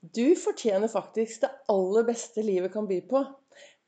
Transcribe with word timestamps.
Du 0.00 0.36
fortjener 0.38 0.86
faktisk 0.88 1.40
det 1.42 1.48
aller 1.72 2.04
beste 2.06 2.42
livet 2.46 2.70
kan 2.70 2.86
by 2.86 3.00
på. 3.10 3.18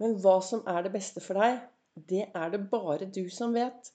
Men 0.02 0.16
hva 0.18 0.40
som 0.42 0.64
er 0.66 0.82
det 0.82 0.90
beste 0.90 1.22
for 1.22 1.38
deg, 1.38 1.60
det 2.10 2.24
er 2.34 2.50
det 2.50 2.64
bare 2.72 3.06
du 3.06 3.28
som 3.30 3.54
vet. 3.54 3.92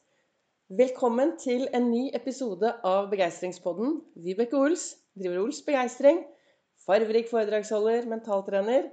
Velkommen 0.71 1.33
til 1.41 1.67
en 1.75 1.89
ny 1.91 2.05
episode 2.15 2.71
av 2.87 3.09
Begeistringspodden. 3.11 3.97
Vibeke 4.15 4.55
Ols 4.55 4.93
driver 5.11 5.41
Ols 5.43 5.59
Begeistring. 5.67 6.23
Farverik 6.87 7.27
foredragsholder, 7.27 8.07
mentaltrener. 8.07 8.87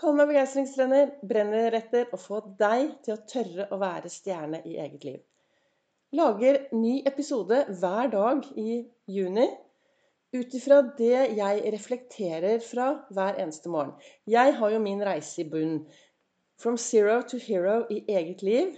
Kall 0.00 0.18
meg 0.18 0.32
begeistringstrener. 0.32 1.14
Brenner 1.22 1.78
etter 1.78 2.10
å 2.10 2.18
få 2.18 2.42
deg 2.58 2.96
til 3.06 3.14
å 3.14 3.22
tørre 3.30 3.68
å 3.70 3.78
være 3.78 4.10
stjerne 4.10 4.64
i 4.66 4.80
eget 4.82 5.06
liv. 5.06 5.20
Lager 6.18 6.64
ny 6.74 7.04
episode 7.06 7.68
hver 7.70 8.10
dag 8.10 8.42
i 8.58 8.82
juni 9.06 9.46
ut 10.34 10.54
ifra 10.58 10.80
det 10.98 11.36
jeg 11.38 11.72
reflekterer 11.74 12.62
fra 12.64 12.88
hver 13.14 13.38
eneste 13.42 13.70
morgen. 13.70 13.94
Jeg 14.26 14.56
har 14.58 14.72
jo 14.74 14.80
min 14.82 15.02
reise 15.06 15.44
i 15.44 15.48
bunn. 15.48 15.84
From 16.58 16.78
zero 16.78 17.20
to 17.26 17.38
hero 17.42 17.82
i 17.90 18.02
eget 18.10 18.42
liv. 18.42 18.74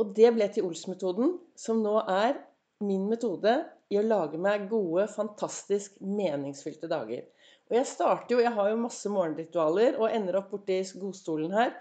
Og 0.00 0.14
det 0.16 0.32
ble 0.34 0.48
til 0.52 0.66
Ols-metoden, 0.68 1.36
som 1.56 1.82
nå 1.84 1.98
er 2.08 2.38
min 2.84 3.04
metode 3.10 3.58
i 3.92 3.98
å 4.00 4.04
lage 4.04 4.40
meg 4.40 4.68
gode, 4.70 5.06
fantastisk 5.12 5.98
meningsfylte 6.00 6.88
dager. 6.90 7.26
Og 7.70 7.76
jeg 7.76 7.88
starter 7.88 8.34
jo, 8.34 8.40
jeg 8.42 8.56
har 8.56 8.72
jo 8.72 8.80
masse 8.80 9.12
morgenritualer 9.12 10.00
og 10.00 10.10
ender 10.10 10.40
opp 10.40 10.50
borti 10.52 10.80
godstolen 11.00 11.52
her. 11.56 11.76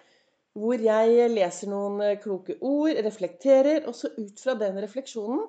Hvor 0.59 0.83
jeg 0.83 1.31
leser 1.31 1.71
noen 1.71 2.19
kloke 2.23 2.57
ord, 2.59 2.99
reflekterer, 3.03 3.87
og 3.87 3.95
så 3.95 4.11
ut 4.17 4.43
fra 4.43 4.55
den 4.59 4.79
refleksjonen 4.83 5.47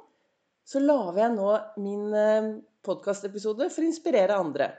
så 0.68 0.82
lager 0.82 1.18
jeg 1.24 1.34
nå 1.34 1.48
min 1.82 2.14
eh, 2.14 2.50
podkastepisode 2.86 3.68
for 3.70 3.84
å 3.84 3.88
inspirere 3.88 4.38
andre. 4.38 4.70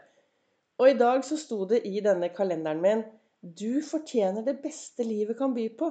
Og 0.81 0.89
i 0.89 0.97
dag 0.97 1.23
så 1.25 1.37
sto 1.39 1.63
det 1.69 1.83
i 1.87 2.01
denne 2.03 2.31
kalenderen 2.33 2.81
min 2.83 3.03
Du 3.43 3.81
fortjener 3.83 4.45
det 4.45 4.61
beste 4.63 5.03
livet 5.03 5.37
kan 5.39 5.53
by 5.55 5.67
på. 5.79 5.89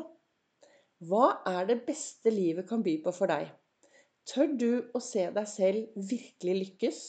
Hva 1.09 1.43
er 1.49 1.67
det 1.69 1.83
beste 1.87 2.31
livet 2.33 2.69
kan 2.69 2.83
by 2.85 2.97
på 3.05 3.13
for 3.15 3.31
deg? 3.31 3.51
Tør 4.29 4.53
du 4.55 4.71
å 4.95 5.01
se 5.03 5.27
deg 5.35 5.49
selv 5.51 6.05
virkelig 6.11 6.55
lykkes? 6.61 7.01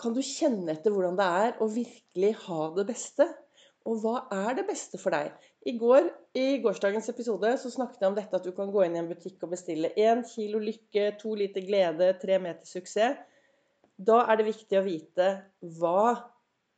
Kan 0.00 0.14
du 0.14 0.20
kjenne 0.22 0.70
etter 0.74 0.92
hvordan 0.94 1.16
det 1.18 1.26
er 1.42 1.60
å 1.60 1.68
virkelig 1.72 2.32
ha 2.44 2.70
det 2.76 2.86
beste? 2.88 3.26
Og 3.86 4.02
hva 4.02 4.26
er 4.34 4.58
det 4.58 4.66
beste 4.68 4.98
for 4.98 5.14
deg? 5.14 5.32
I, 5.66 5.74
går, 5.78 6.08
I 6.38 6.58
gårsdagens 6.62 7.08
episode 7.10 7.52
så 7.62 7.70
snakket 7.72 8.02
jeg 8.02 8.10
om 8.10 8.18
dette 8.18 8.38
at 8.38 8.46
du 8.46 8.52
kan 8.54 8.70
gå 8.72 8.84
inn 8.84 8.96
i 8.98 9.00
en 9.02 9.10
butikk 9.10 9.42
og 9.46 9.54
bestille 9.54 9.92
én 9.98 10.22
kilo 10.26 10.60
lykke, 10.62 11.12
to 11.20 11.34
liter 11.38 11.64
glede, 11.66 12.12
tre 12.22 12.38
meter 12.42 12.66
suksess. 12.68 13.18
Da 13.96 14.22
er 14.28 14.38
det 14.38 14.50
viktig 14.50 14.78
å 14.78 14.84
vite 14.84 15.28
hva 15.78 16.12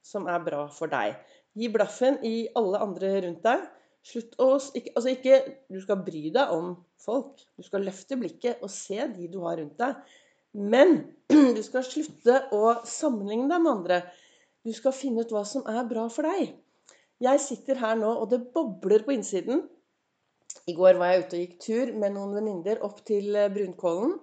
som 0.05 0.29
er 0.31 0.39
bra 0.45 0.67
for 0.73 0.91
deg. 0.93 1.17
Gi 1.59 1.69
blaffen 1.73 2.21
i 2.27 2.49
alle 2.59 2.81
andre 2.85 3.13
rundt 3.25 3.43
deg. 3.47 3.67
Slutt 4.09 4.37
å 4.41 4.53
ikke, 4.79 4.93
Altså 4.95 5.11
ikke 5.11 5.39
Du 5.69 5.81
skal 5.83 6.05
bry 6.07 6.29
deg 6.33 6.55
om 6.55 6.77
folk. 7.03 7.43
Du 7.59 7.67
skal 7.67 7.85
løfte 7.87 8.19
blikket 8.21 8.63
og 8.63 8.71
se 8.73 9.01
de 9.17 9.29
du 9.31 9.41
har 9.45 9.59
rundt 9.59 9.79
deg. 9.81 9.99
Men 10.55 10.95
du 11.57 11.63
skal 11.67 11.85
slutte 11.87 12.45
å 12.55 12.79
sammenligne 12.89 13.51
deg 13.51 13.65
med 13.65 13.73
andre. 13.73 14.01
Du 14.65 14.73
skal 14.77 14.95
finne 14.97 15.25
ut 15.25 15.35
hva 15.35 15.45
som 15.47 15.67
er 15.69 15.83
bra 15.91 16.07
for 16.13 16.29
deg. 16.29 16.55
Jeg 17.19 17.43
sitter 17.43 17.81
her 17.83 17.99
nå, 17.99 18.13
og 18.15 18.31
det 18.31 18.45
bobler 18.55 19.03
på 19.03 19.17
innsiden. 19.17 19.65
I 20.71 20.75
går 20.77 20.99
var 21.01 21.13
jeg 21.13 21.25
ute 21.25 21.37
og 21.37 21.43
gikk 21.43 21.57
tur 21.65 21.93
med 21.99 22.15
noen 22.15 22.37
venninner 22.39 22.83
opp 22.87 23.01
til 23.09 23.35
eh, 23.37 23.51
Brunkollen. 23.53 24.15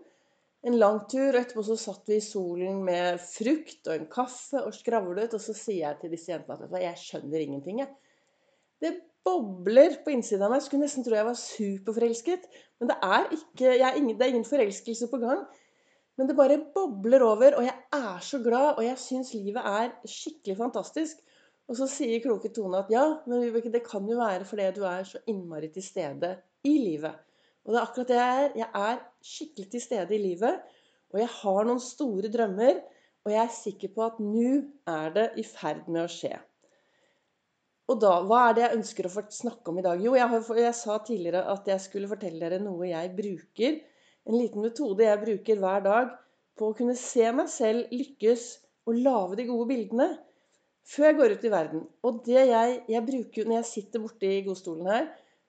En 0.65 0.77
lang 0.81 1.03
tur, 1.09 1.29
og 1.29 1.41
etterpå 1.43 1.63
så 1.67 1.75
satt 1.77 2.07
vi 2.09 2.17
i 2.17 2.23
solen 2.25 2.79
med 2.87 3.19
frukt 3.21 3.85
og 3.85 3.99
en 3.99 4.07
kaffe 4.09 4.63
og 4.65 4.73
skravlet. 4.73 5.35
Og 5.37 5.43
så 5.43 5.53
sier 5.53 5.83
jeg 5.83 5.99
til 6.01 6.15
disse 6.15 6.31
jentene 6.31 6.65
at 6.65 6.87
jeg 6.87 7.01
skjønner 7.03 7.43
ingenting, 7.43 7.83
jeg. 7.83 7.91
Det 8.81 8.95
bobler 9.25 9.99
på 10.05 10.13
innsiden 10.13 10.45
av 10.45 10.51
meg. 10.51 10.63
Jeg 10.63 10.67
skulle 10.69 10.87
nesten 10.87 11.05
tro 11.05 11.17
jeg 11.17 11.27
var 11.27 11.37
superforelsket. 11.39 12.49
Men 12.79 12.91
det 12.91 12.97
er, 13.07 13.29
ikke, 13.37 13.75
er 13.75 13.99
ingen, 13.99 14.17
det 14.17 14.25
er 14.25 14.33
ingen 14.33 14.47
forelskelse 14.47 15.09
på 15.11 15.21
gang. 15.21 15.45
Men 16.15 16.29
det 16.29 16.37
bare 16.37 16.61
bobler 16.73 17.23
over, 17.27 17.57
og 17.59 17.65
jeg 17.65 17.75
er 17.93 18.19
så 18.23 18.39
glad, 18.43 18.77
og 18.77 18.85
jeg 18.85 18.99
syns 19.01 19.33
livet 19.35 19.65
er 19.67 19.91
skikkelig 20.07 20.57
fantastisk. 20.61 21.21
Og 21.65 21.77
så 21.79 21.87
sier 21.89 22.21
kloke 22.23 22.51
Tone 22.53 22.83
at 22.83 22.91
ja, 22.93 23.03
men 23.25 23.49
det 23.73 23.81
kan 23.85 24.05
jo 24.07 24.19
være 24.19 24.45
fordi 24.45 24.69
du 24.77 24.83
er 24.85 25.05
så 25.07 25.21
innmari 25.27 25.71
til 25.73 25.83
stede 25.83 26.35
i 26.63 26.77
livet. 26.77 27.24
Og 27.65 27.73
det 27.73 27.79
er 27.79 27.85
akkurat 27.87 28.11
det 28.11 28.17
jeg 28.17 28.41
er. 28.41 28.49
Jeg 28.61 28.69
er 28.87 28.99
skikkelig 29.25 29.69
til 29.73 29.83
stede 29.83 30.15
i 30.15 30.21
livet. 30.21 30.59
Og 31.13 31.21
jeg 31.21 31.31
har 31.39 31.67
noen 31.67 31.81
store 31.81 32.31
drømmer. 32.33 32.81
Og 33.25 33.33
jeg 33.33 33.41
er 33.41 33.55
sikker 33.57 33.93
på 33.95 34.03
at 34.05 34.19
nå 34.21 34.51
er 34.91 35.15
det 35.15 35.29
i 35.41 35.45
ferd 35.47 35.87
med 35.89 36.03
å 36.05 36.11
skje. 36.11 36.35
Og 37.89 37.97
da, 38.01 38.19
Hva 38.25 38.41
er 38.49 38.55
det 38.57 38.63
jeg 38.63 38.77
ønsker 38.79 39.07
å 39.07 39.13
få 39.13 39.23
snakke 39.33 39.71
om 39.71 39.79
i 39.81 39.85
dag? 39.85 40.01
Jo, 40.01 40.13
jeg, 40.17 40.29
har, 40.29 40.59
jeg 40.61 40.77
sa 40.77 40.97
tidligere 41.05 41.41
at 41.53 41.67
jeg 41.69 41.83
skulle 41.83 42.09
fortelle 42.09 42.41
dere 42.41 42.61
noe 42.61 42.89
jeg 42.89 43.11
bruker. 43.17 43.81
En 44.25 44.37
liten 44.37 44.65
metode 44.65 45.05
jeg 45.05 45.21
bruker 45.21 45.61
hver 45.61 45.83
dag 45.85 46.13
på 46.57 46.69
å 46.69 46.77
kunne 46.77 46.95
se 46.97 47.27
meg 47.35 47.49
selv 47.51 47.91
lykkes 47.93 48.45
og 48.89 49.01
lage 49.05 49.41
de 49.41 49.47
gode 49.49 49.67
bildene 49.69 50.07
før 50.85 51.07
jeg 51.09 51.17
går 51.19 51.35
ut 51.35 51.45
i 51.45 51.53
verden. 51.53 51.83
Og 52.05 52.21
det 52.25 52.45
jeg, 52.49 52.79
jeg 52.93 53.05
bruker 53.05 53.49
når 53.49 53.59
jeg 53.59 53.69
sitter 53.71 54.03
borte 54.05 54.29
i 54.29 54.41
godstolen 54.45 54.89
her, 54.89 55.07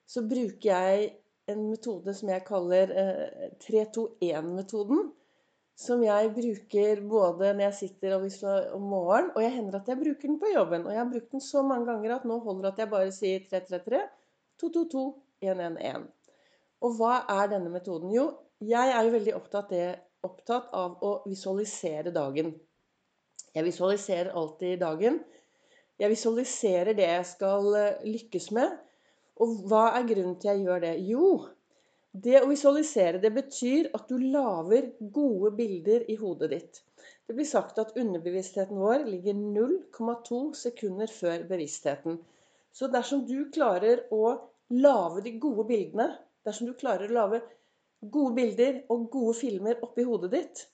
så 0.09 0.23
bruker 0.25 0.69
jeg 0.71 1.09
en 1.51 1.63
metode 1.69 2.13
som 2.15 2.31
jeg 2.31 2.45
kaller 2.47 2.91
eh, 2.91 3.47
3-2-1-metoden. 3.63 5.07
Som 5.77 6.01
jeg 6.01 6.31
bruker 6.33 7.03
både 7.05 7.51
når 7.53 7.67
jeg 7.67 7.75
sitter 7.77 8.15
om 8.17 8.85
morgenen, 8.89 9.29
og 9.35 9.43
jeg 9.43 9.53
hender 9.53 9.77
at 9.77 9.91
jeg 9.91 9.99
bruker 9.99 10.25
den 10.25 10.39
på 10.41 10.49
jobben. 10.49 10.87
Og 10.87 10.95
jeg 10.95 11.01
har 11.03 11.11
brukt 11.11 11.35
den 11.35 11.43
så 11.43 11.61
mange 11.61 11.85
ganger 11.91 12.15
at 12.15 12.25
nå 12.25 12.39
holder 12.41 12.65
det 12.65 12.71
at 12.71 12.81
jeg 12.81 12.91
bare 12.95 13.13
sier 13.13 13.43
333, 13.51 13.99
222, 14.57 15.03
111. 15.45 16.07
Og 16.81 16.97
hva 16.97 17.19
er 17.29 17.51
denne 17.53 17.69
metoden? 17.73 18.09
Jo, 18.13 18.31
jeg 18.65 18.93
er 18.93 19.05
jo 19.05 19.13
veldig 19.13 19.35
opptatt, 19.37 19.69
det, 19.69 19.85
opptatt 20.25 20.73
av 20.73 20.97
å 21.05 21.13
visualisere 21.29 22.13
dagen. 22.15 22.55
Jeg 23.53 23.65
visualiserer 23.65 24.33
alltid 24.37 24.81
dagen. 24.81 25.21
Jeg 25.97 26.13
visualiserer 26.13 26.97
det 26.97 27.05
jeg 27.05 27.29
skal 27.35 27.69
eh, 27.77 28.03
lykkes 28.05 28.51
med. 28.57 28.73
Og 29.43 29.61
hva 29.69 29.91
er 29.97 30.07
grunnen 30.09 30.37
til 30.41 30.51
jeg 30.51 30.65
gjør 30.65 30.83
det? 30.83 30.93
Jo, 31.05 31.29
det 32.17 32.39
å 32.41 32.49
visualisere 32.49 33.21
det 33.21 33.31
betyr 33.35 33.91
at 33.97 34.07
du 34.09 34.17
lager 34.17 34.89
gode 35.13 35.51
bilder 35.57 36.05
i 36.09 36.15
hodet 36.17 36.49
ditt. 36.53 36.79
Det 37.27 37.35
blir 37.35 37.47
sagt 37.47 37.77
at 37.81 37.93
underbevisstheten 37.99 38.79
vår 38.79 39.05
ligger 39.09 39.35
0,2 39.37 40.39
sekunder 40.57 41.11
før 41.11 41.43
bevisstheten. 41.49 42.17
Så 42.73 42.89
dersom 42.93 43.25
du 43.27 43.49
klarer 43.53 44.05
å 44.15 44.23
lage 44.73 45.23
de 45.27 45.35
gode 45.41 45.67
bildene, 45.69 46.09
dersom 46.47 46.69
du 46.69 46.77
klarer 46.79 47.11
å 47.11 47.17
lage 47.19 47.41
gode 48.01 48.33
bilder 48.37 48.81
og 48.93 49.09
gode 49.13 49.35
filmer 49.37 49.79
oppi 49.83 50.05
hodet 50.07 50.31
ditt 50.33 50.65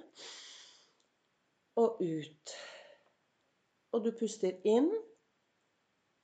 og 1.75 1.99
ut. 1.99 2.53
Og 3.95 4.05
du 4.05 4.11
puster 4.15 4.55
inn, 4.67 4.87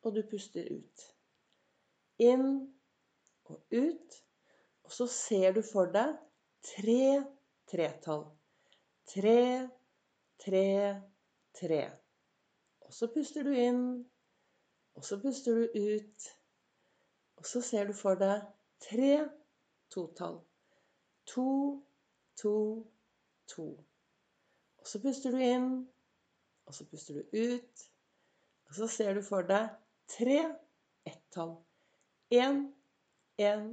og 0.01 0.15
du 0.15 0.21
puster 0.29 0.67
ut. 0.71 1.07
Inn 2.19 2.47
og 3.45 3.61
ut. 3.71 4.17
Og 4.83 4.91
så 4.91 5.07
ser 5.07 5.53
du 5.55 5.61
for 5.65 5.91
deg 5.93 6.15
tre 6.65 7.23
tretall. 7.71 8.25
Tre, 9.07 9.67
tre, 10.39 10.67
tre. 11.59 11.81
Og 12.81 12.93
så 12.93 13.07
puster 13.13 13.47
du 13.47 13.51
inn, 13.55 13.83
og 14.95 15.05
så 15.05 15.19
puster 15.21 15.55
du 15.55 15.79
ut. 15.79 16.31
Og 17.37 17.47
så 17.47 17.61
ser 17.65 17.87
du 17.89 17.93
for 17.97 18.19
deg 18.19 18.43
tre 18.83 19.13
totall. 19.93 20.41
To, 21.31 21.47
to, 22.41 22.55
to. 23.47 23.67
Og 24.81 24.87
så 24.87 25.01
puster 25.01 25.31
du 25.31 25.39
inn, 25.45 25.71
og 26.65 26.75
så 26.75 26.85
puster 26.89 27.21
du 27.21 27.37
ut. 27.37 27.87
Og 28.67 28.75
så 28.75 28.87
ser 28.87 29.13
du 29.13 29.21
for 29.25 29.47
deg 29.47 29.69
tre 30.11 30.39
ett-tall. 31.07 31.55
Én, 32.29 32.63
én, 33.37 33.65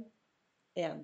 én. 0.75 1.03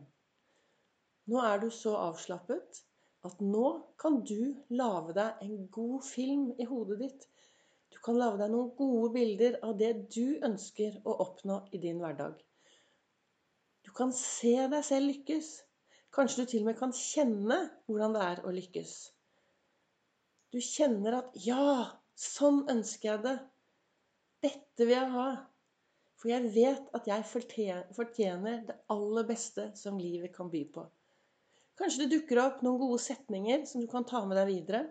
Nå 1.26 1.42
er 1.42 1.62
du 1.64 1.70
så 1.74 1.96
avslappet 1.98 2.82
at 3.26 3.40
nå 3.42 3.70
kan 4.02 4.20
du 4.28 4.54
lage 4.70 5.16
deg 5.18 5.46
en 5.46 5.64
god 5.74 6.04
film 6.06 6.52
i 6.62 6.68
hodet 6.70 7.00
ditt. 7.02 7.28
Du 7.94 7.98
kan 8.06 8.20
lage 8.20 8.42
deg 8.44 8.52
noen 8.54 8.74
gode 8.78 9.12
bilder 9.16 9.58
av 9.66 9.78
det 9.80 9.94
du 10.14 10.38
ønsker 10.46 11.00
å 11.06 11.18
oppnå 11.26 11.62
i 11.74 11.82
din 11.82 12.02
hverdag. 12.04 12.38
Du 13.86 13.92
kan 13.96 14.14
se 14.18 14.56
deg 14.70 14.86
selv 14.86 15.10
lykkes. 15.12 15.50
Kanskje 16.16 16.44
du 16.44 16.52
til 16.52 16.64
og 16.64 16.70
med 16.70 16.80
kan 16.80 16.94
kjenne 16.96 17.58
hvordan 17.88 18.16
det 18.16 18.24
er 18.30 18.42
å 18.46 18.54
lykkes. 18.56 18.94
Du 20.54 20.62
kjenner 20.64 21.18
at 21.18 21.34
'ja, 21.36 21.98
sånn 22.16 22.64
ønsker 22.72 23.10
jeg 23.10 23.24
det'. 23.26 23.42
Dette 24.46 24.86
vil 24.86 24.96
jeg 24.96 25.12
ha. 25.16 25.30
For 26.16 26.32
jeg 26.32 26.52
vet 26.56 26.92
at 26.96 27.08
jeg 27.10 27.26
fortjener 27.98 28.62
det 28.68 28.78
aller 28.94 29.26
beste 29.28 29.68
som 29.78 29.98
livet 30.00 30.32
kan 30.36 30.52
by 30.52 30.62
på. 30.78 30.86
Kanskje 31.76 32.06
det 32.06 32.14
dukker 32.14 32.40
opp 32.46 32.62
noen 32.64 32.80
gode 32.80 33.02
setninger 33.04 33.66
som 33.68 33.84
du 33.84 33.90
kan 33.92 34.08
ta 34.08 34.22
med 34.24 34.40
deg 34.40 34.48
videre. 34.54 34.86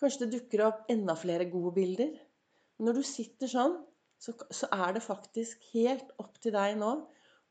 Kanskje 0.00 0.24
det 0.24 0.38
dukker 0.38 0.64
opp 0.64 0.88
enda 0.92 1.16
flere 1.20 1.50
gode 1.52 1.74
bilder. 1.76 2.14
Når 2.80 2.96
du 2.96 3.02
sitter 3.04 3.50
sånn, 3.52 3.76
så, 4.20 4.32
så 4.48 4.68
er 4.72 4.96
det 4.96 5.04
faktisk 5.04 5.66
helt 5.74 6.14
opp 6.22 6.38
til 6.40 6.56
deg 6.56 6.78
nå 6.80 6.94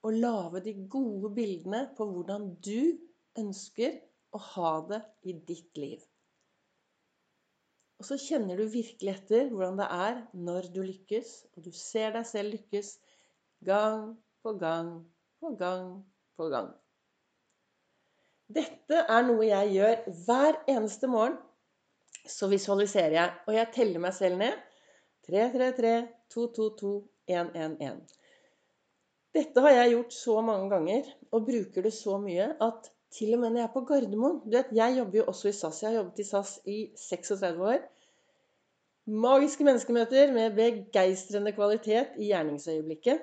å 0.02 0.14
lage 0.16 0.64
de 0.66 0.74
gode 0.90 1.30
bildene 1.36 1.84
på 1.98 2.08
hvordan 2.10 2.50
du 2.66 2.98
ønsker 3.38 4.00
å 4.34 4.42
ha 4.56 4.74
det 4.90 5.04
i 5.30 5.36
ditt 5.46 5.78
liv. 5.78 6.02
Og 8.00 8.08
så 8.08 8.16
kjenner 8.20 8.60
du 8.60 8.70
virkelig 8.72 9.12
etter 9.12 9.50
hvordan 9.52 9.80
det 9.80 9.88
er 9.92 10.20
når 10.48 10.70
du 10.72 10.80
lykkes, 10.86 11.32
og 11.56 11.66
du 11.66 11.72
ser 11.76 12.14
deg 12.16 12.28
selv 12.28 12.56
lykkes 12.56 12.94
gang 13.68 14.14
på 14.44 14.54
gang 14.62 14.94
på 15.44 15.52
gang 15.60 15.98
på 16.40 16.48
gang. 16.54 16.70
Dette 18.50 19.04
er 19.04 19.26
noe 19.28 19.46
jeg 19.46 19.74
gjør 19.76 20.06
hver 20.26 20.62
eneste 20.72 21.10
morgen. 21.12 21.36
Så 22.30 22.50
visualiserer 22.50 23.16
jeg, 23.16 23.36
og 23.48 23.56
jeg 23.56 23.72
teller 23.74 24.02
meg 24.02 24.16
selv 24.16 24.40
ned. 24.40 24.56
3, 25.28 25.44
3, 25.54 25.68
3, 25.78 25.94
2, 26.34 26.46
2, 26.56 26.70
2, 26.80 26.94
1, 27.30 27.52
1, 27.66 27.76
1. 27.86 28.00
Dette 29.38 29.62
har 29.62 29.76
jeg 29.76 29.92
gjort 29.94 30.16
så 30.16 30.40
mange 30.42 30.70
ganger 30.72 31.12
og 31.30 31.46
bruker 31.46 31.86
det 31.86 31.94
så 31.94 32.18
mye 32.22 32.48
at 32.66 32.90
til 33.16 33.34
og 33.34 33.40
med 33.42 33.50
når 33.50 33.62
jeg 33.62 33.68
er 33.68 33.74
på 33.74 33.86
Gardermoen 33.90 34.42
du 34.44 34.58
vet, 34.58 34.76
Jeg 34.76 34.98
jobber 34.98 35.18
jo 35.18 35.26
også 35.28 35.50
i 35.50 35.52
SAS. 35.52 35.82
Jeg 35.84 35.90
har 35.90 35.98
jobbet 35.98 36.20
i 36.20 36.24
SAS 36.24 36.60
i 36.66 36.78
36 36.96 37.66
år. 37.72 37.80
Magiske 39.10 39.64
menneskemøter 39.64 40.34
med 40.34 40.56
begeistrende 40.56 41.52
kvalitet 41.52 42.18
i 42.18 42.30
gjerningsøyeblikket. 42.30 43.22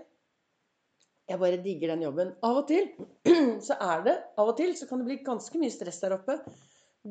Jeg 1.29 1.39
bare 1.39 1.63
digger 1.63 1.95
den 1.95 2.03
jobben. 2.03 2.33
Av 2.43 2.59
og 2.63 2.67
til 2.69 2.89
så 3.67 3.77
er 3.81 4.03
det 4.07 4.17
Av 4.39 4.51
og 4.51 4.57
til 4.59 4.75
så 4.79 4.87
kan 4.87 5.03
det 5.03 5.07
bli 5.11 5.19
ganske 5.27 5.59
mye 5.59 5.75
stress 5.75 6.01
der 6.03 6.17
oppe. 6.19 6.39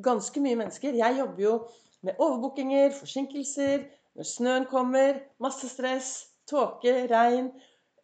Ganske 0.04 0.44
mye 0.44 0.60
mennesker. 0.60 0.96
Jeg 1.00 1.20
jobber 1.20 1.44
jo 1.44 1.56
med 2.04 2.20
overbookinger, 2.20 2.92
forsinkelser, 3.00 3.88
når 4.16 4.28
snøen 4.30 4.66
kommer, 4.72 5.20
masse 5.40 5.70
stress, 5.72 6.12
tåke, 6.48 6.94
regn. 7.12 7.50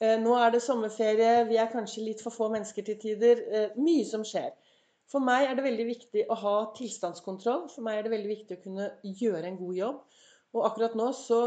Eh, 0.01 0.17
nå 0.19 0.33
er 0.39 0.56
det 0.56 0.63
sommerferie, 0.65 1.45
vi 1.47 1.59
er 1.62 1.69
kanskje 1.71 2.03
litt 2.07 2.24
for 2.24 2.33
få 2.33 2.50
mennesker 2.51 2.88
til 2.88 2.97
tider. 3.00 3.44
Eh, 3.51 3.77
mye 3.77 4.07
som 4.07 4.24
skjer. 4.27 4.51
For 5.11 5.23
meg 5.23 5.49
er 5.49 5.57
det 5.57 5.65
veldig 5.65 5.87
viktig 5.89 6.23
å 6.31 6.37
ha 6.39 6.55
tilstandskontroll. 6.77 7.65
For 7.73 7.83
meg 7.83 7.99
er 7.99 8.07
det 8.07 8.13
veldig 8.13 8.31
viktig 8.31 8.57
å 8.57 8.63
kunne 8.63 8.87
gjøre 9.03 9.49
en 9.49 9.59
god 9.59 9.75
jobb. 9.75 9.99
Og 10.55 10.67
akkurat 10.69 10.95
nå 10.99 11.09
så 11.15 11.41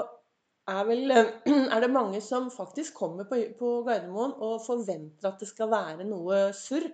er, 0.68 0.82
vel, 0.88 1.14
er 1.74 1.80
det 1.84 1.92
mange 1.92 2.20
som 2.24 2.50
faktisk 2.52 2.96
kommer 3.00 3.28
på, 3.28 3.40
på 3.58 3.72
Gardermoen 3.86 4.36
og 4.44 4.60
forventer 4.66 5.30
at 5.30 5.40
det 5.40 5.48
skal 5.48 5.72
være 5.72 6.06
noe 6.08 6.46
surr. 6.56 6.90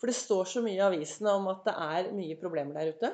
For 0.00 0.08
det 0.08 0.16
står 0.16 0.46
så 0.48 0.62
mye 0.64 0.78
i 0.78 0.84
avisene 0.84 1.32
om 1.36 1.50
at 1.52 1.66
det 1.66 1.74
er 1.76 2.12
mye 2.16 2.36
problemer 2.40 2.76
der 2.78 2.94
ute. 2.94 3.10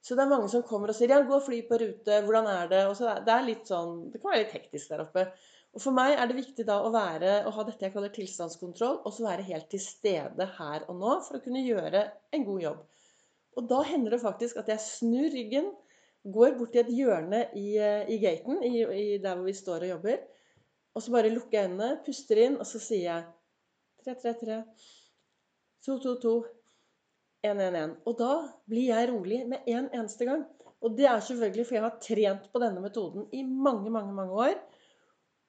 Så 0.00 0.16
det 0.16 0.22
er 0.24 0.30
mange 0.30 0.48
som 0.48 0.62
kommer 0.64 0.90
og 0.90 0.96
sier 0.96 1.10
'ja, 1.10 1.22
gå 1.26 1.34
og 1.36 1.42
fly 1.44 1.58
på 1.68 1.76
rute', 1.76 2.20
hvordan 2.24 2.46
er 2.48 2.68
det? 2.68 2.84
Og 2.88 2.94
så 2.96 3.10
det 3.26 3.34
er 3.34 3.42
litt 3.44 3.66
sånn, 3.68 4.10
det 4.12 4.20
kan 4.20 4.30
være 4.32 4.44
litt 4.44 4.54
hektisk 4.56 4.92
der 4.94 5.02
oppe. 5.04 5.26
Og 5.70 5.82
For 5.84 5.94
meg 5.94 6.16
er 6.16 6.26
det 6.26 6.38
viktig 6.40 6.64
da 6.66 6.80
å, 6.82 6.90
være, 6.90 7.44
å 7.46 7.52
ha 7.54 7.64
dette 7.66 7.86
jeg 7.86 7.94
kaller 7.94 8.10
tilstandskontroll, 8.14 8.96
og 9.06 9.14
så 9.14 9.28
være 9.28 9.46
helt 9.46 9.68
til 9.70 9.82
stede 9.82 10.48
her 10.56 10.86
og 10.90 10.98
nå 10.98 11.12
for 11.26 11.38
å 11.38 11.44
kunne 11.44 11.62
gjøre 11.62 12.02
en 12.34 12.46
god 12.48 12.64
jobb. 12.64 12.80
Og 13.58 13.68
da 13.70 13.80
hender 13.86 14.16
det 14.16 14.22
faktisk 14.22 14.58
at 14.58 14.70
jeg 14.72 14.82
snur 14.82 15.30
ryggen, 15.30 15.70
går 16.20 16.56
bort 16.58 16.74
til 16.74 16.82
et 16.82 16.92
hjørne 16.92 17.44
i, 17.56 17.68
i 17.78 18.18
gaten, 18.20 18.58
i, 18.66 18.82
i 18.82 19.18
der 19.22 19.38
hvor 19.38 19.46
vi 19.46 19.54
står 19.56 19.86
og 19.86 19.92
jobber, 19.94 20.18
og 20.94 21.04
så 21.04 21.14
bare 21.14 21.30
lukker 21.32 21.56
jeg 21.56 21.70
øynene, 21.70 21.90
puster 22.06 22.40
inn, 22.42 22.58
og 22.60 22.66
så 22.66 22.80
sier 22.82 23.06
jeg 23.06 23.28
333, 24.04 24.58
222, 25.86 26.34
111. 27.46 27.94
Og 28.10 28.16
da 28.18 28.32
blir 28.68 28.90
jeg 28.90 29.10
rolig 29.12 29.44
med 29.48 29.70
en 29.70 29.86
eneste 29.94 30.26
gang. 30.28 30.42
Og 30.80 30.96
det 30.96 31.06
er 31.08 31.22
selvfølgelig 31.24 31.66
fordi 31.68 31.78
jeg 31.78 31.86
har 31.86 31.98
trent 32.04 32.52
på 32.52 32.62
denne 32.62 32.82
metoden 32.84 33.28
i 33.36 33.42
mange, 33.44 33.92
mange, 33.92 34.12
mange 34.16 34.32
år. 34.32 34.56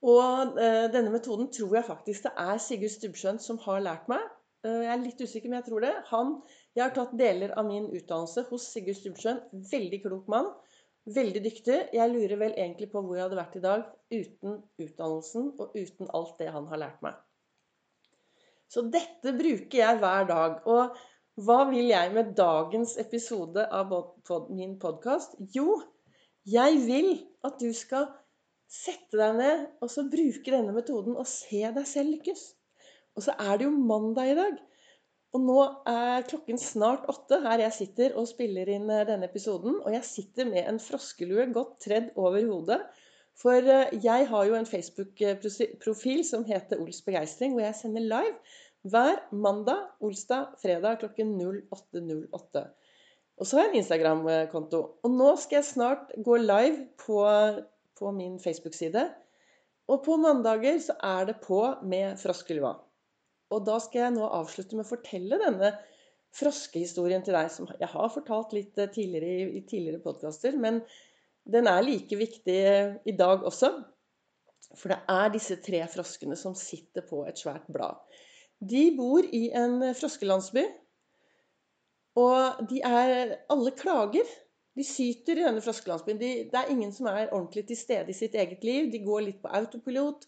Og 0.01 0.57
eh, 0.57 0.87
denne 0.93 1.13
metoden 1.13 1.51
tror 1.53 1.75
jeg 1.77 1.85
faktisk 1.85 2.25
det 2.25 2.31
er 2.41 2.61
Sigurd 2.61 2.93
Stubbsjøen 2.95 3.41
som 3.41 3.59
har 3.67 3.83
lært 3.85 4.07
meg. 4.09 4.23
Eh, 4.65 4.81
jeg 4.85 4.91
er 4.93 5.03
litt 5.03 5.21
usikker, 5.21 5.49
men 5.51 5.59
jeg 5.59 5.67
tror 5.69 5.85
det. 5.85 5.93
Han, 6.09 6.35
jeg 6.77 6.85
har 6.87 6.95
tatt 6.95 7.13
deler 7.19 7.53
av 7.57 7.67
min 7.67 7.87
utdannelse 7.91 8.47
hos 8.49 8.65
Sigurd 8.73 8.97
Stubbsjøen. 8.97 9.41
Veldig 9.71 10.01
klok 10.07 10.31
mann. 10.33 10.49
Veldig 11.09 11.43
dyktig. 11.45 11.77
Jeg 11.97 12.13
lurer 12.13 12.37
vel 12.37 12.55
egentlig 12.55 12.89
på 12.91 13.01
hvor 13.01 13.17
jeg 13.17 13.27
hadde 13.27 13.39
vært 13.39 13.57
i 13.57 13.63
dag 13.63 13.85
uten 14.13 14.57
utdannelsen 14.81 15.47
og 15.57 15.77
uten 15.77 16.11
alt 16.17 16.35
det 16.41 16.49
han 16.53 16.67
har 16.69 16.81
lært 16.81 17.05
meg. 17.05 17.21
Så 18.71 18.85
dette 18.87 19.33
bruker 19.35 19.77
jeg 19.81 20.01
hver 20.01 20.27
dag. 20.29 20.61
Og 20.69 20.97
hva 21.41 21.61
vil 21.69 21.89
jeg 21.89 22.11
med 22.13 22.33
dagens 22.37 22.97
episode 23.01 23.65
av 23.73 23.93
min 24.49 24.77
podkast? 24.81 25.37
Jo, 25.55 25.79
jeg 26.45 26.81
vil 26.85 27.11
at 27.47 27.57
du 27.61 27.69
skal 27.75 28.09
sette 28.71 29.19
deg 29.19 29.37
ned 29.37 29.63
og 29.83 29.91
så 29.91 30.07
bruke 30.07 30.53
denne 30.53 30.73
metoden 30.75 31.17
og 31.19 31.27
se 31.29 31.61
deg 31.75 31.87
selv 31.87 32.15
lykkes. 32.15 32.43
Og 33.17 33.25
så 33.25 33.35
er 33.35 33.59
det 33.59 33.67
jo 33.67 33.73
mandag 33.75 34.31
i 34.31 34.37
dag. 34.37 34.59
Og 35.35 35.43
nå 35.43 35.59
er 35.87 36.25
klokken 36.27 36.59
snart 36.59 37.05
åtte 37.11 37.39
her 37.43 37.63
jeg 37.63 37.75
sitter 37.75 38.17
og 38.19 38.27
spiller 38.27 38.67
inn 38.71 38.89
eh, 38.91 39.05
denne 39.07 39.29
episoden. 39.29 39.77
Og 39.79 39.93
jeg 39.95 40.07
sitter 40.07 40.47
med 40.49 40.67
en 40.67 40.79
froskelue 40.79 41.47
godt 41.55 41.77
tredd 41.85 42.11
over 42.19 42.43
hodet. 42.47 42.81
For 43.39 43.63
eh, 43.63 43.93
jeg 44.03 44.27
har 44.31 44.47
jo 44.47 44.57
en 44.57 44.67
Facebook-profil 44.67 46.25
som 46.27 46.43
heter 46.47 46.83
Ols 46.83 46.99
begeistring, 47.05 47.55
hvor 47.55 47.63
jeg 47.63 47.79
sender 47.79 48.07
live 48.07 48.35
hver 48.91 49.19
mandag, 49.31 49.91
olsdag, 50.01 50.55
fredag 50.61 50.99
klokken 51.03 51.35
08.08. 51.39 52.63
Og 53.41 53.47
så 53.47 53.57
har 53.57 53.67
jeg 53.67 53.71
en 53.71 53.81
Instagram-konto. 53.81 54.79
Og 55.05 55.13
nå 55.15 55.35
skal 55.39 55.61
jeg 55.61 55.69
snart 55.69 56.11
gå 56.25 56.37
live 56.41 56.87
på 57.05 57.21
på 58.01 58.11
min 58.15 58.39
Facebook-side. 58.41 59.05
Og 59.91 60.03
på 60.05 60.17
mandager 60.21 60.79
så 60.81 60.97
er 61.05 61.29
det 61.29 61.39
på 61.43 61.61
med 61.87 62.19
froskelua. 62.21 62.75
Og 63.51 63.63
da 63.67 63.77
skal 63.83 64.05
jeg 64.05 64.15
nå 64.15 64.27
avslutte 64.27 64.77
med 64.77 64.85
å 64.85 64.91
fortelle 64.93 65.39
denne 65.41 65.73
froskehistorien 66.37 67.23
til 67.25 67.35
deg, 67.35 67.49
som 67.51 67.67
jeg 67.71 67.89
har 67.91 68.11
fortalt 68.13 68.53
litt 68.55 68.77
eh, 68.79 68.91
tidligere 68.91 69.31
i, 69.59 69.63
tidligere 69.67 70.03
podkaster. 70.03 70.55
Men 70.55 70.79
den 71.51 71.67
er 71.67 71.83
like 71.83 72.19
viktig 72.19 72.59
eh, 72.69 72.93
i 73.03 73.15
dag 73.19 73.43
også. 73.47 73.73
For 74.77 74.93
det 74.93 75.01
er 75.11 75.33
disse 75.33 75.57
tre 75.63 75.81
froskene 75.91 76.37
som 76.39 76.55
sitter 76.55 77.03
på 77.03 77.25
et 77.27 77.41
svært 77.41 77.67
blad. 77.73 77.99
De 78.61 78.85
bor 78.95 79.25
i 79.25 79.49
en 79.57 79.81
froskelandsby. 79.97 80.63
Og 82.21 82.63
de 82.69 82.79
er 82.85 83.35
Alle 83.51 83.73
klager. 83.75 84.27
De 84.77 84.85
syter 84.87 85.39
i 85.39 85.43
denne 85.43 85.63
froskelandsbyen. 85.63 86.19
De, 86.21 86.31
det 86.51 86.59
er 86.59 86.71
ingen 86.71 86.93
som 86.95 87.09
er 87.11 87.27
ordentlig 87.27 87.65
til 87.67 87.79
stede 87.79 88.13
i 88.13 88.15
sitt 88.15 88.37
eget 88.39 88.63
liv. 88.63 88.87
De 88.93 89.03
går 89.03 89.25
litt 89.25 89.41
på 89.43 89.51
autopilot. 89.51 90.27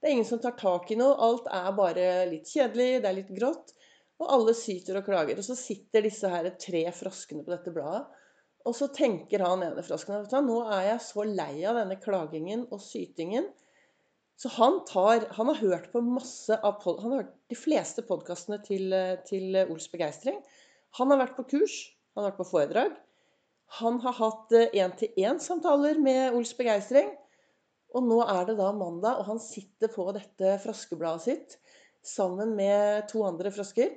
Det 0.00 0.10
er 0.10 0.16
ingen 0.16 0.28
som 0.28 0.40
tar 0.42 0.56
tak 0.58 0.90
i 0.90 0.98
noe. 0.98 1.14
Alt 1.22 1.46
er 1.52 1.70
bare 1.76 2.08
litt 2.30 2.50
kjedelig, 2.50 3.00
det 3.04 3.10
er 3.10 3.18
litt 3.20 3.32
grått. 3.36 3.72
Og 4.22 4.30
alle 4.30 4.54
syter 4.58 4.98
og 4.98 5.06
klager. 5.06 5.38
Og 5.38 5.46
så 5.46 5.56
sitter 5.58 6.04
disse 6.06 6.30
her 6.30 6.50
tre 6.60 6.84
froskene 6.94 7.46
på 7.46 7.54
dette 7.54 7.74
bladet. 7.74 8.04
Og 8.64 8.72
så 8.76 8.88
tenker 8.96 9.44
han 9.44 9.62
ene 9.62 9.84
frosken 9.84 10.22
at 10.22 10.34
nå 10.44 10.62
er 10.72 10.86
jeg 10.88 11.04
så 11.04 11.24
lei 11.28 11.64
av 11.68 11.76
denne 11.76 11.98
klagingen 12.00 12.64
og 12.72 12.80
sytingen. 12.80 13.50
Så 14.40 14.50
han, 14.56 14.80
tar, 14.88 15.28
han 15.36 15.50
har 15.52 15.60
hørt 15.60 15.90
på 15.92 16.02
masse 16.02 16.56
av 16.56 16.80
Han 16.82 17.12
har 17.12 17.20
hørt 17.22 17.34
de 17.52 17.58
fleste 17.58 18.02
podkastene 18.02 18.58
til, 18.66 18.90
til 19.28 19.60
Ols 19.68 19.86
begeistring. 19.92 20.40
Han 20.98 21.12
har 21.12 21.20
vært 21.20 21.36
på 21.36 21.46
kurs, 21.52 21.76
han 22.14 22.24
har 22.24 22.32
vært 22.32 22.40
på 22.40 22.48
foredrag. 22.50 22.96
Han 23.80 23.98
har 24.04 24.16
hatt 24.20 24.54
én-til-én-samtaler 24.54 25.98
med 26.02 26.36
Ols 26.36 26.54
begeistring. 26.58 27.10
Og 27.94 28.06
nå 28.06 28.20
er 28.26 28.48
det 28.48 28.56
da 28.58 28.70
mandag, 28.74 29.20
og 29.20 29.28
han 29.28 29.40
sitter 29.42 29.90
på 29.92 30.06
dette 30.14 30.56
froskebladet 30.62 31.24
sitt 31.26 31.58
sammen 32.04 32.52
med 32.58 33.06
to 33.10 33.22
andre 33.24 33.52
frosker. 33.54 33.94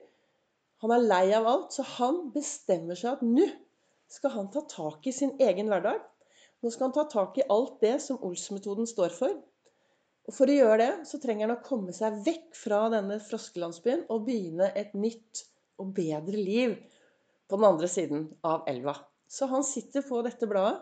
Han 0.84 0.94
er 0.94 1.08
lei 1.10 1.26
av 1.34 1.48
alt, 1.50 1.74
så 1.74 1.84
han 1.98 2.28
bestemmer 2.34 2.98
seg 2.98 3.18
at 3.18 3.26
nå 3.26 3.48
skal 4.08 4.36
han 4.38 4.52
ta 4.54 4.64
tak 4.70 5.08
i 5.10 5.16
sin 5.16 5.34
egen 5.44 5.72
hverdag. 5.72 6.00
Nå 6.62 6.72
skal 6.72 6.88
han 6.88 6.96
ta 6.96 7.08
tak 7.12 7.38
i 7.42 7.48
alt 7.54 7.82
det 7.84 7.98
som 8.06 8.22
Ols-metoden 8.24 8.88
står 8.90 9.14
for. 9.18 9.34
Og 10.28 10.36
For 10.36 10.50
å 10.50 10.56
gjøre 10.58 10.80
det 10.82 11.08
så 11.10 11.20
trenger 11.24 11.48
han 11.48 11.58
å 11.58 11.66
komme 11.66 11.94
seg 11.96 12.22
vekk 12.26 12.56
fra 12.60 12.86
denne 12.94 13.20
froskelandsbyen 13.24 14.06
og 14.14 14.26
begynne 14.28 14.70
et 14.76 14.96
nytt 14.98 15.46
og 15.82 15.94
bedre 15.98 16.38
liv 16.38 16.74
på 17.48 17.60
den 17.60 17.68
andre 17.68 17.90
siden 17.92 18.26
av 18.46 18.66
elva. 18.70 18.98
Så 19.28 19.48
han 19.52 19.66
sitter 19.68 20.06
på 20.08 20.22
dette 20.26 20.48
bladet 20.50 20.80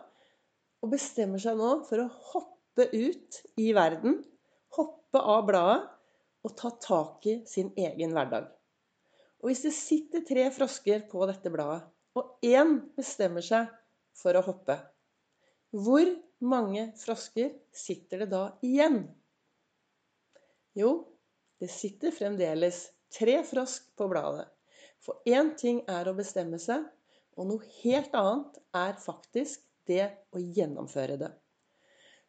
og 0.84 0.92
bestemmer 0.92 1.40
seg 1.42 1.58
nå 1.58 1.70
for 1.88 2.02
å 2.02 2.10
hoppe 2.32 2.88
ut 2.92 3.40
i 3.58 3.72
verden. 3.76 4.20
Hoppe 4.76 5.22
av 5.22 5.46
bladet 5.48 5.80
og 6.46 6.54
ta 6.58 6.70
tak 6.82 7.26
i 7.26 7.40
sin 7.48 7.72
egen 7.74 8.14
hverdag. 8.14 8.46
Og 9.42 9.50
hvis 9.50 9.64
det 9.66 9.74
sitter 9.76 10.22
tre 10.26 10.46
frosker 10.54 11.04
på 11.10 11.26
dette 11.28 11.50
bladet, 11.52 11.82
og 12.16 12.38
én 12.46 12.78
bestemmer 12.96 13.44
seg 13.44 13.68
for 14.16 14.38
å 14.38 14.44
hoppe, 14.46 14.78
hvor 15.76 16.08
mange 16.40 16.86
frosker 16.96 17.50
sitter 17.74 18.24
det 18.24 18.30
da 18.32 18.44
igjen? 18.64 19.02
Jo, 20.76 20.92
det 21.60 21.68
sitter 21.72 22.14
fremdeles 22.14 22.86
tre 23.12 23.40
frosk 23.48 23.90
på 23.98 24.08
bladet. 24.12 24.46
For 25.04 25.20
én 25.28 25.52
ting 25.58 25.82
er 25.90 26.08
å 26.08 26.16
bestemme 26.16 26.60
seg, 26.62 26.84
og 27.36 27.44
noe 27.50 27.62
helt 27.82 28.14
annet 28.16 28.56
er 28.76 28.94
faktisk 29.00 29.60
det 29.88 30.06
å 30.34 30.38
gjennomføre 30.40 31.16
det. 31.20 31.30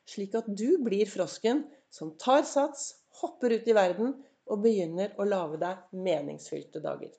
slik 0.06 0.34
at 0.38 0.46
du 0.48 0.78
blir 0.86 1.06
frosken 1.10 1.58
som 1.92 2.16
tar 2.20 2.42
sats, 2.46 2.94
hopper 3.20 3.50
ut 3.58 3.68
i 3.68 3.76
verden 3.76 4.08
og 4.46 4.62
begynner 4.62 5.08
å 5.18 5.24
lage 5.26 5.56
deg 5.62 5.76
meningsfylte 6.06 6.80
dager. 6.84 7.12